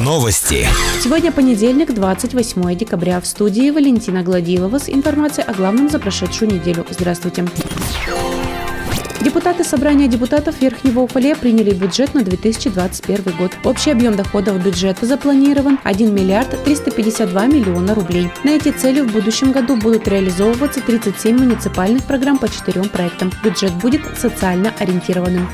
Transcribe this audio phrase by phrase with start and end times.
[0.00, 0.66] Новости.
[1.00, 3.20] Сегодня понедельник, 28 декабря.
[3.20, 6.84] В студии Валентина Гладилова с информацией о главном за прошедшую неделю.
[6.90, 7.44] Здравствуйте.
[9.20, 13.52] Депутаты Собрания депутатов Верхнего Уфалея приняли бюджет на 2021 год.
[13.62, 18.28] Общий объем доходов бюджета запланирован 1 миллиард 352 миллиона рублей.
[18.42, 23.30] На эти цели в будущем году будут реализовываться 37 муниципальных программ по четырем проектам.
[23.44, 25.48] Бюджет будет социально ориентированным.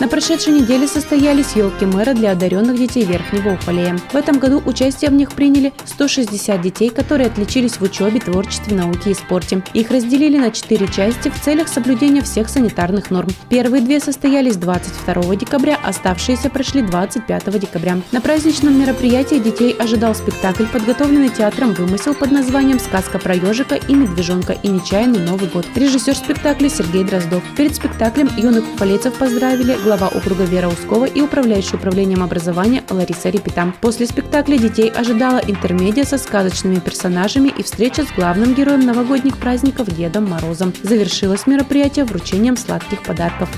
[0.00, 3.98] На прошедшей неделе состоялись елки мэра для одаренных детей Верхнего Уфалея.
[4.12, 9.10] В этом году участие в них приняли 160 детей, которые отличились в учебе, творчестве, науке
[9.10, 9.62] и спорте.
[9.74, 13.28] Их разделили на четыре части в целях соблюдения всех санитарных норм.
[13.48, 18.00] Первые две состоялись 22 декабря, оставшиеся прошли 25 декабря.
[18.10, 23.94] На праздничном мероприятии детей ожидал спектакль, подготовленный театром «Вымысел» под названием «Сказка про ежика и
[23.94, 25.66] медвежонка и нечаянный Новый год».
[25.76, 27.42] Режиссер спектакля Сергей Дроздов.
[27.56, 33.74] Перед спектаклем юных уфалейцев поздравили глава округа Вера Ускова и управляющий управлением образования Лариса Репета.
[33.80, 39.94] После спектакля детей ожидала интермедиа со сказочными персонажами и встреча с главным героем новогодних праздников
[39.94, 40.72] Дедом Морозом.
[40.82, 43.48] Завершилось мероприятие вручением сладких подарков.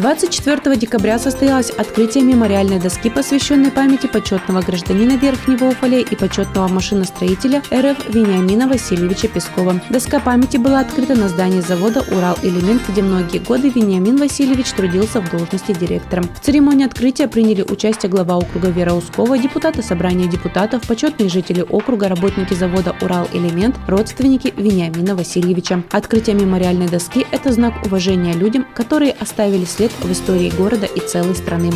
[0.00, 7.62] 24 декабря состоялось открытие мемориальной доски, посвященной памяти почетного гражданина Верхнего Уфалея и почетного машиностроителя
[7.70, 9.78] РФ Вениамина Васильевича Пескова.
[9.90, 15.20] Доска памяти была открыта на здании завода «Урал Элемент», где многие годы Вениамин Васильевич трудился
[15.20, 16.22] в должности директора.
[16.22, 22.08] В церемонии открытия приняли участие глава округа Вера Ускова, депутаты собрания депутатов, почетные жители округа,
[22.08, 25.82] работники завода «Урал Элемент», родственники Вениамина Васильевича.
[25.90, 31.00] Открытие мемориальной доски– это знак уважения людям, которые оставили след лет в истории города и
[31.00, 31.72] целой страны.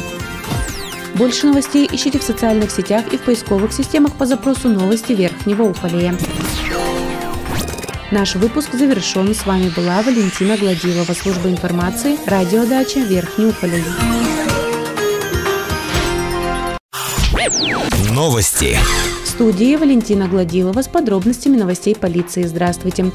[1.14, 6.16] Больше новостей ищите в социальных сетях и в поисковых системах по запросу «Новости Верхнего Уфалея».
[8.10, 9.34] Наш выпуск завершен.
[9.34, 13.84] С вами была Валентина Гладилова, служба информации, радиодача Верхний Уфалей.
[18.12, 18.76] Новости.
[19.24, 22.44] В студии Валентина Гладилова с подробностями новостей полиции.
[22.44, 23.10] Здравствуйте.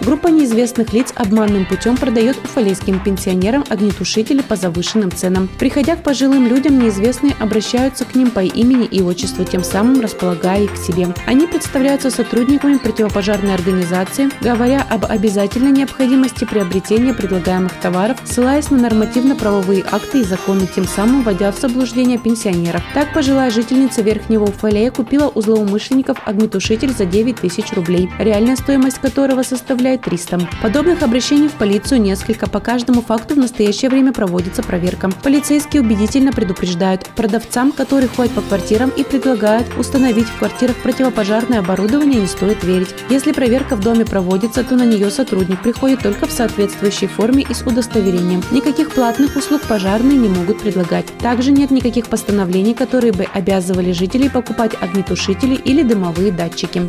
[0.00, 5.48] Группа неизвестных лиц обманным путем продает уфалейским пенсионерам огнетушители по завышенным ценам.
[5.58, 10.62] Приходя к пожилым людям, неизвестные обращаются к ним по имени и отчеству, тем самым располагая
[10.62, 11.08] их к себе.
[11.26, 19.84] Они представляются сотрудниками противопожарной организации, говоря об обязательной необходимости приобретения предлагаемых товаров, ссылаясь на нормативно-правовые
[19.90, 22.82] акты и законы, тем самым вводя в заблуждение пенсионеров.
[22.94, 29.00] Так пожилая жительница Верхнего Уфалея купила у злоумышленников огнетушитель за 9 тысяч рублей, реальная стоимость
[29.00, 30.40] которого составляет 300.
[30.60, 32.48] Подобных обращений в полицию несколько.
[32.48, 35.10] По каждому факту в настоящее время проводится проверка.
[35.22, 42.20] Полицейские убедительно предупреждают продавцам, которые ходят по квартирам и предлагают установить в квартирах противопожарное оборудование,
[42.20, 42.94] не стоит верить.
[43.08, 47.54] Если проверка в доме проводится, то на нее сотрудник приходит только в соответствующей форме и
[47.54, 48.42] с удостоверением.
[48.50, 51.06] Никаких платных услуг пожарные не могут предлагать.
[51.18, 56.82] Также нет никаких постановлений, которые бы обязывали жителей покупать огнетушители или дымовые датчики.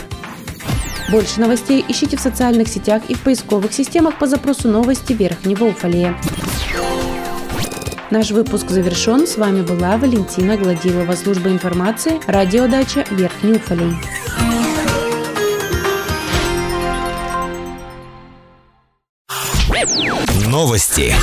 [1.12, 6.16] Больше новостей ищите в социальных сетях и в поисковых системах по запросу новости Верхнего Уфалея.
[8.12, 9.26] Наш выпуск завершен.
[9.26, 13.96] С вами была Валентина Гладилова, служба информации, радиодача Верхний Уфалей.
[20.48, 21.14] Новости.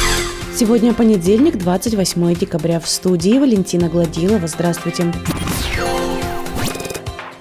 [0.57, 2.81] Сегодня понедельник, 28 декабря.
[2.81, 4.49] В студии Валентина Гладилова.
[4.49, 5.13] Здравствуйте.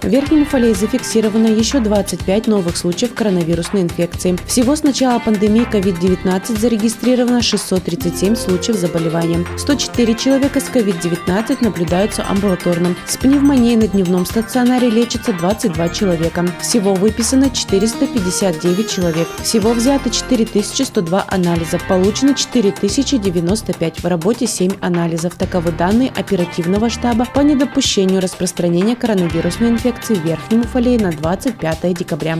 [0.01, 4.37] В Верхнем Уфалее зафиксировано еще 25 новых случаев коронавирусной инфекции.
[4.45, 9.45] Всего с начала пандемии COVID-19 зарегистрировано 637 случаев заболевания.
[9.57, 12.95] 104 человека с COVID-19 наблюдаются амбулаторно.
[13.07, 16.45] С пневмонией на дневном стационаре лечится 22 человека.
[16.61, 19.27] Всего выписано 459 человек.
[19.41, 21.79] Всего взято 4102 анализа.
[21.87, 24.03] Получено 4095.
[24.03, 25.35] В работе 7 анализов.
[25.35, 31.93] Таковы данные оперативного штаба по недопущению распространения коронавирусной инфекции инспекции в Верхнем Уфалее на 25
[31.93, 32.37] декабря.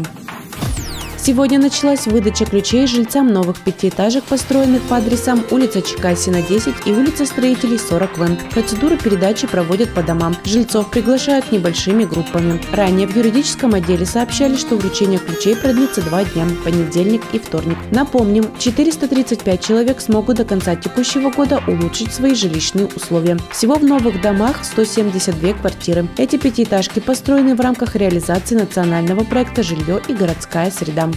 [1.26, 7.26] Сегодня началась выдача ключей жильцам новых пятиэтажек, построенных по адресам улица Чекасина, 10 и улица
[7.26, 8.36] Строителей, 40 В.
[8.52, 10.36] Процедуру передачи проводят по домам.
[10.46, 12.62] Жильцов приглашают небольшими группами.
[12.72, 17.80] Ранее в юридическом отделе сообщали, что вручение ключей продлится два дня– понедельник и вторник.
[17.90, 23.40] Напомним, 435 человек смогут до конца текущего года улучшить свои жилищные условия.
[23.52, 26.08] Всего в новых домах 172 квартиры.
[26.20, 31.10] Эти пятиэтажки построены в рамках реализации национального проекта «Жилье и городская среда».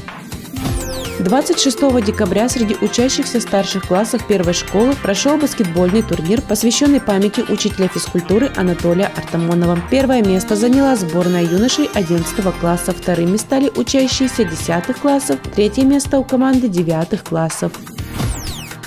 [1.21, 8.53] 26 декабря среди учащихся старших классов первой школы прошел баскетбольный турнир, посвященный памяти учителя физкультуры
[8.57, 9.81] Анатолия Артамонова.
[9.91, 16.25] Первое место заняла сборная юношей 11 класса, вторыми стали учащиеся 10 классов, третье место у
[16.25, 17.73] команды 9 классов.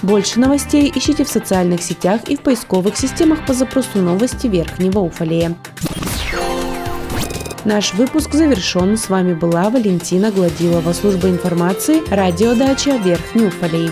[0.02, 5.56] Больше новостей ищите в социальных сетях и в поисковых системах по запросу новости Верхнего Уфалея.
[7.64, 8.98] Наш выпуск завершен.
[8.98, 13.92] С вами была Валентина Гладилова, служба информации, Радио Дача Верхний Уфалей.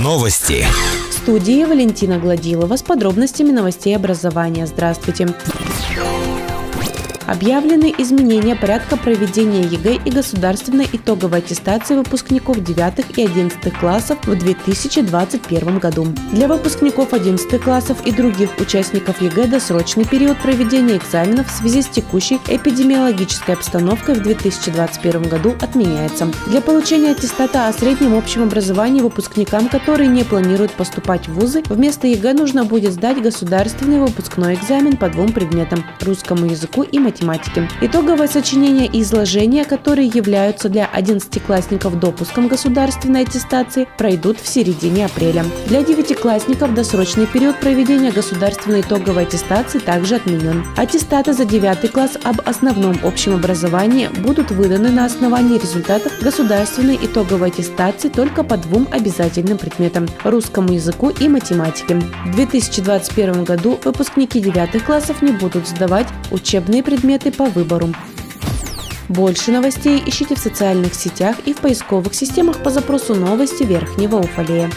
[0.00, 0.66] Новости.
[1.10, 4.66] В студии Валентина Гладилова с подробностями новостей образования.
[4.66, 5.28] Здравствуйте.
[7.26, 14.36] Объявлены изменения порядка проведения ЕГЭ и государственной итоговой аттестации выпускников 9 и 11 классов в
[14.36, 16.06] 2021 году.
[16.30, 21.88] Для выпускников 11 классов и других участников ЕГЭ досрочный период проведения экзаменов в связи с
[21.88, 26.28] текущей эпидемиологической обстановкой в 2021 году отменяется.
[26.46, 32.06] Для получения аттестата о среднем общем образовании выпускникам, которые не планируют поступать в вузы, вместо
[32.06, 37.68] ЕГЭ нужно будет сдать государственный выпускной экзамен по двум предметам– русскому языку и математике математики.
[37.80, 45.44] Итоговое сочинение и изложения, которые являются для 11-классников допуском государственной аттестации, пройдут в середине апреля.
[45.66, 50.64] Для девятиклассников досрочный период проведения государственной итоговой аттестации также отменен.
[50.76, 57.48] Аттестаты за 9 класс об основном общем образовании будут выданы на основании результатов государственной итоговой
[57.48, 61.96] аттестации только по двум обязательным предметам– русскому языку и математике.
[62.26, 67.88] В 2021 году выпускники 9 классов не будут сдавать учебные предметы предметы по выбору.
[69.08, 74.68] Больше новостей ищите в социальных сетях и в поисковых системах по запросу новости Верхнего Уфалея.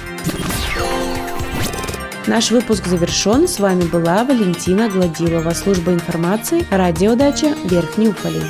[2.28, 3.48] Наш выпуск завершен.
[3.48, 8.44] С вами была Валентина Гладилова, служба информации, радиодача Верхний Уфалей.